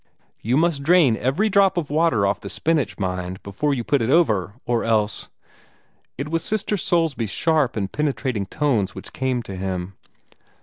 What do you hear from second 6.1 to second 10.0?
It was Sister Soulsby's sharp and penetrating tones which came to him.